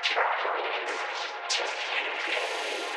Thank 0.00 0.16
you. 2.82 2.87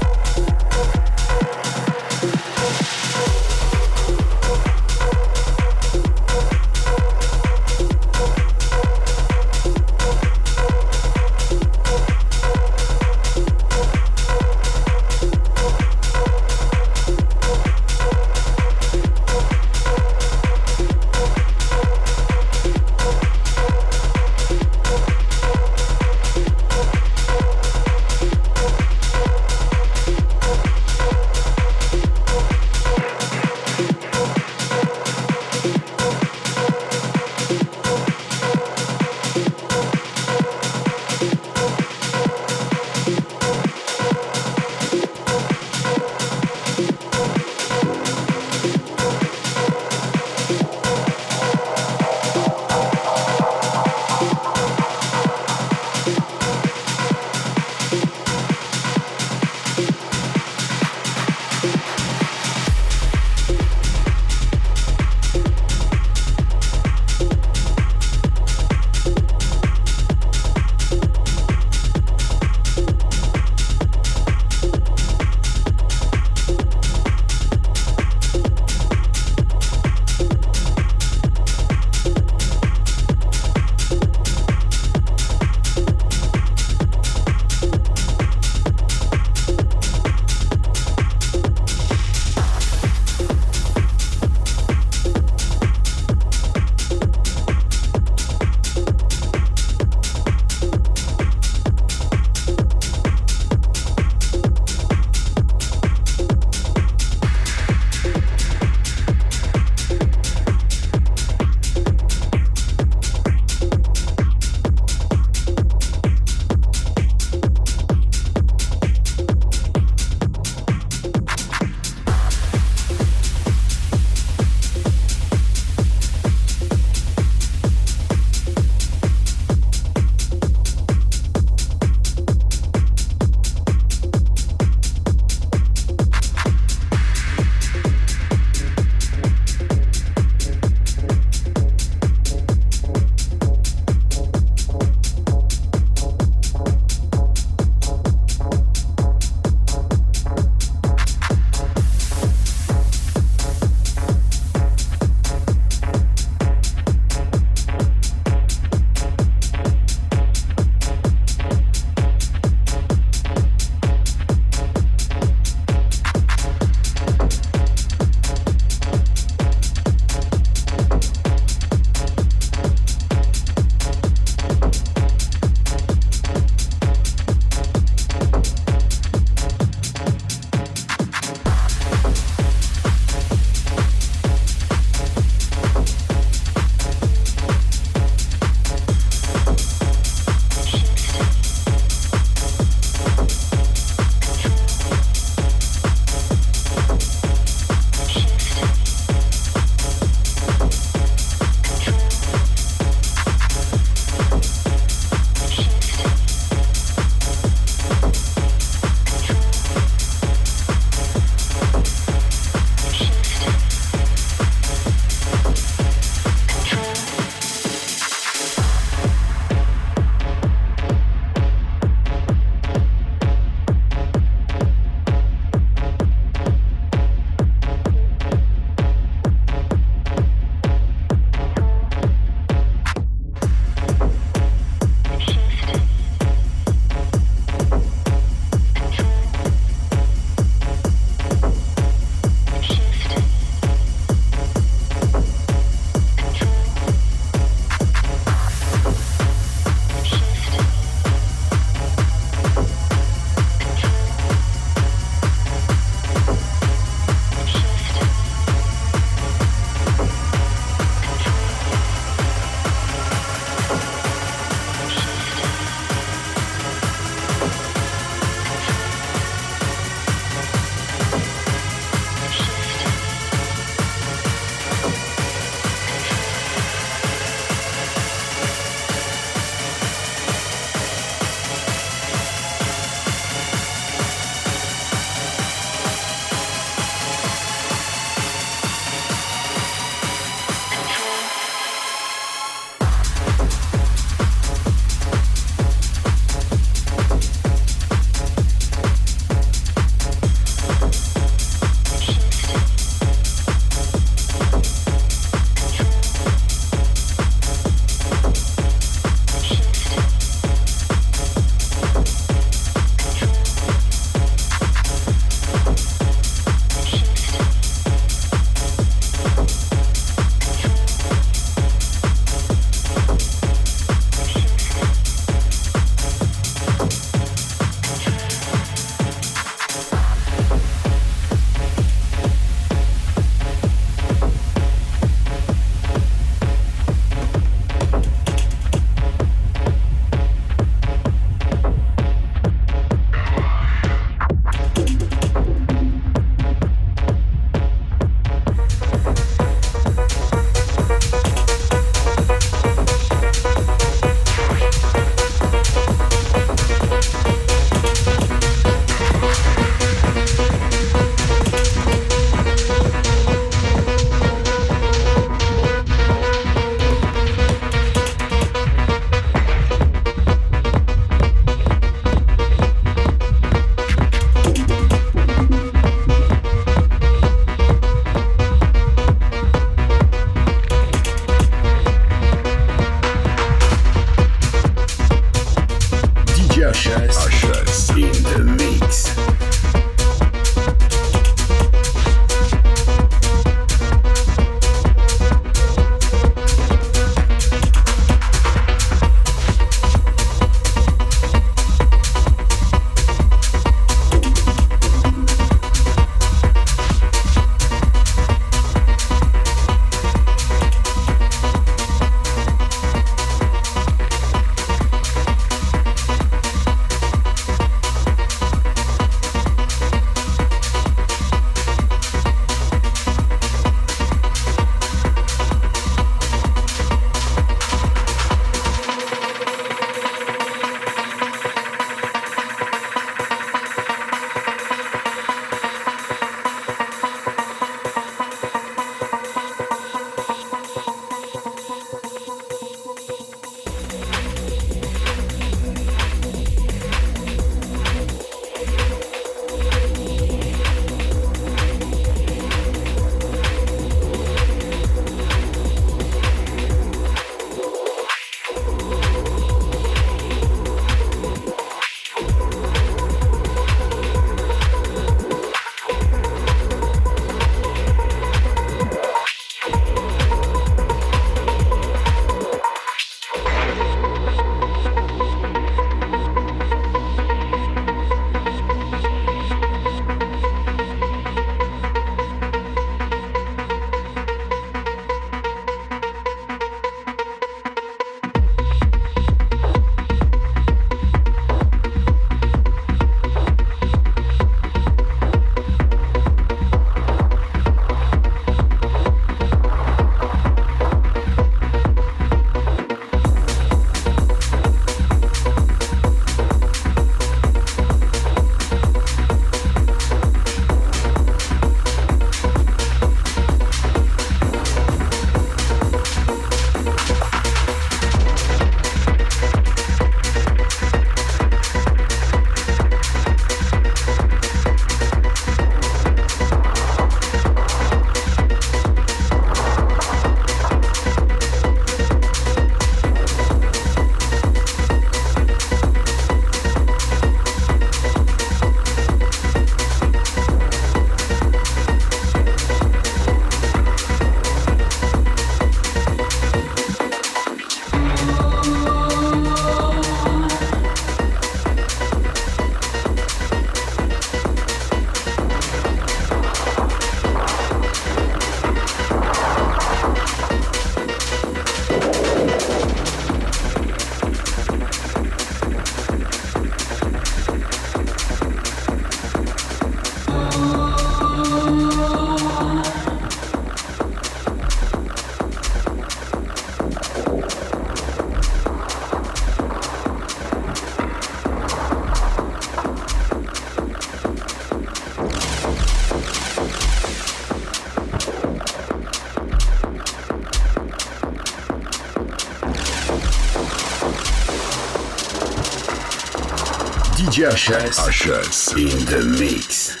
DJ 597.31 597.47
Ushers. 597.47 597.97
Ushers 597.99 598.73
in 598.73 599.05
the 599.05 599.23
mix. 599.39 600.00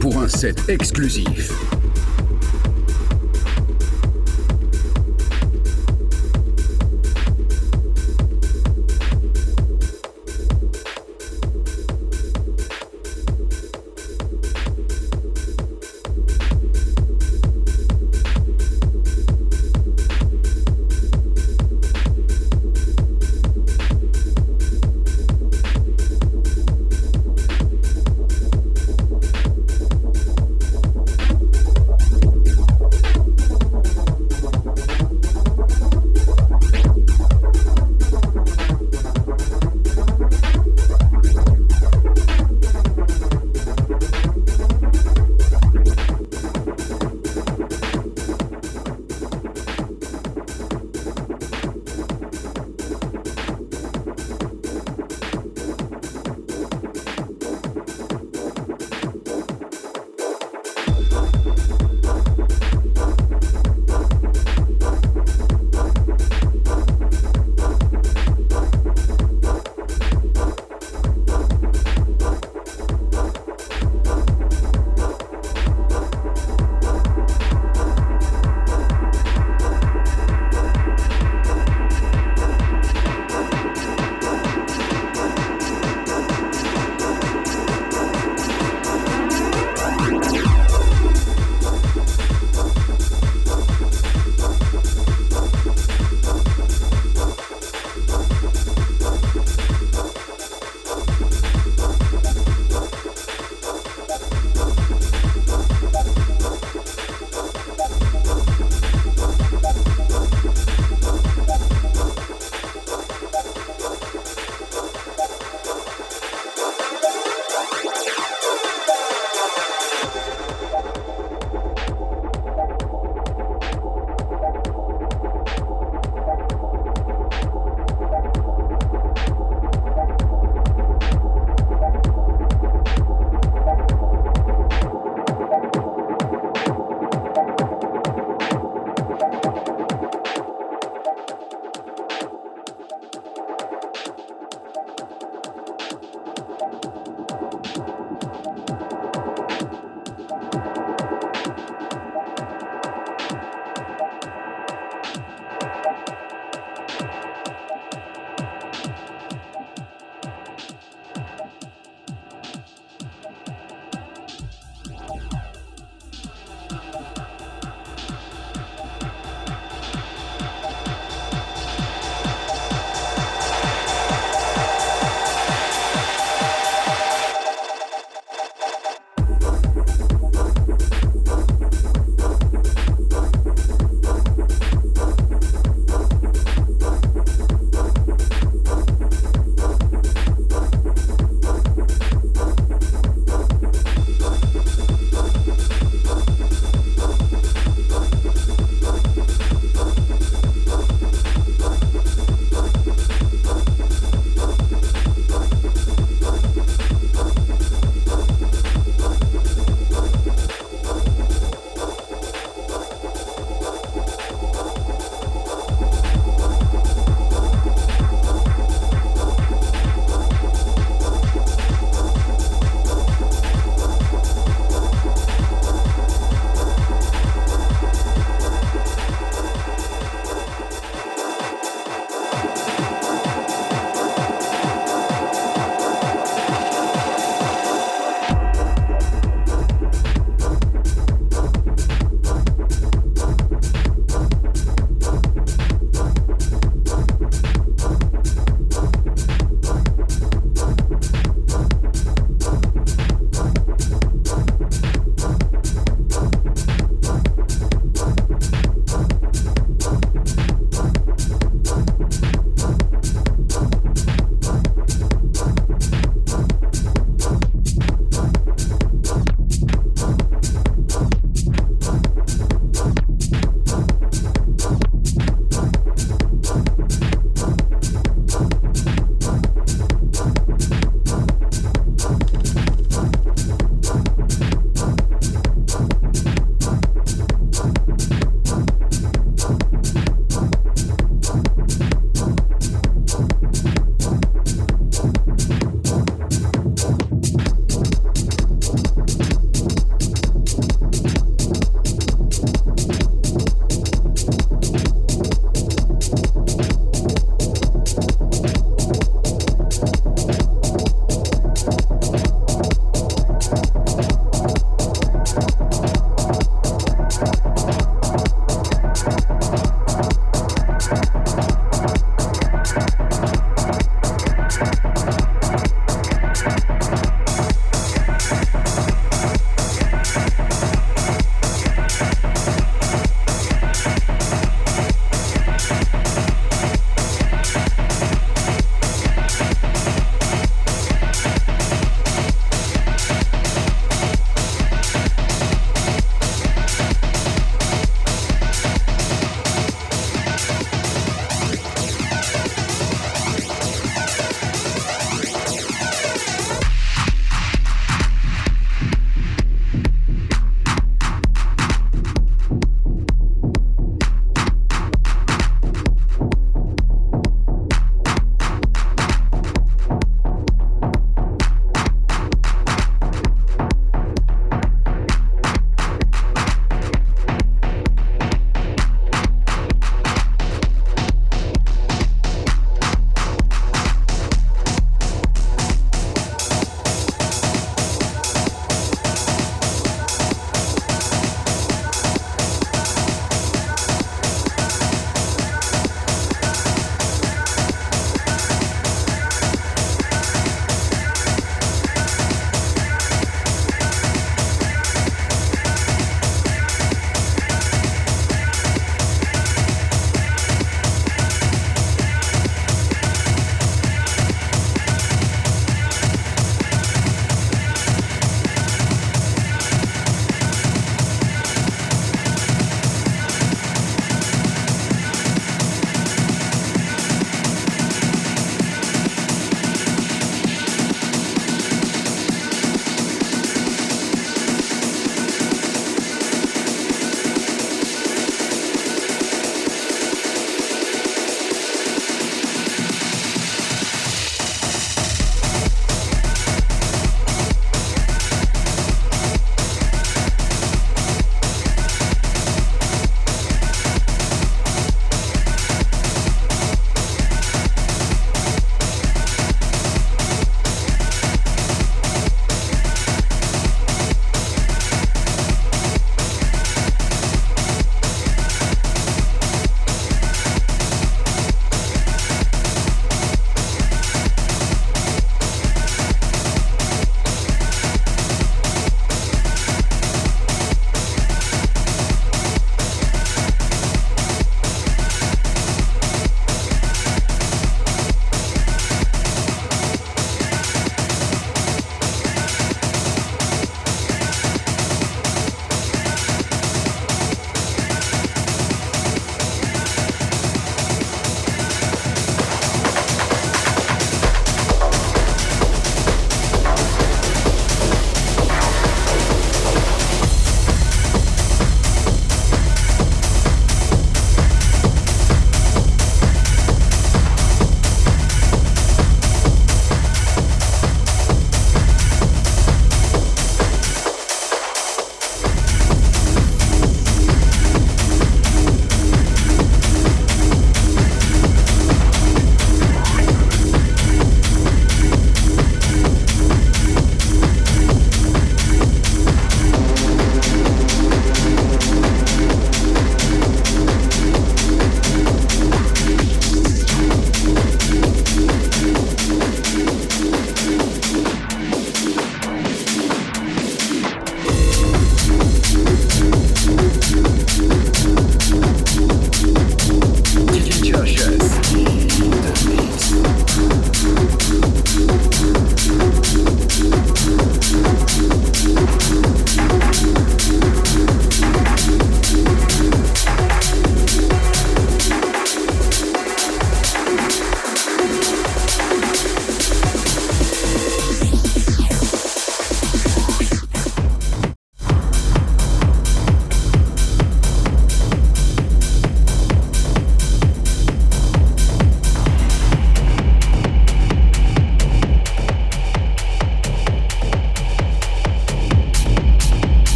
Pour 0.00 0.18
un 0.20 0.28
set 0.28 0.68
exclusif. 0.68 1.77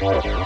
Josh 0.00 0.22
sous 0.22 0.39